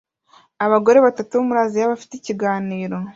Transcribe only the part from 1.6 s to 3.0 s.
Aziya bafite ikiganiro